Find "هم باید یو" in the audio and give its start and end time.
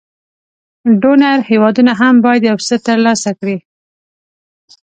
2.01-2.57